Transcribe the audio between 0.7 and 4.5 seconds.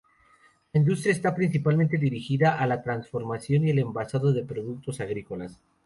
La industria está principalmente dirigida a la transformación y el envasado de